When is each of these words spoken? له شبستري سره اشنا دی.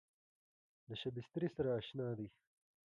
له 0.87 0.95
شبستري 1.01 1.47
سره 1.55 1.69
اشنا 1.79 2.07
دی. 2.17 2.27